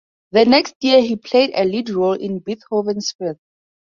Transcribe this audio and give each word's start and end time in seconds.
The 0.31 0.45
next 0.45 0.77
year 0.81 0.99
he 1.01 1.15
played 1.15 1.51
a 1.53 1.63
lead 1.63 1.91
role 1.91 2.13
in 2.13 2.39
"Beethoven's 2.39 3.11
Fifth". 3.11 3.37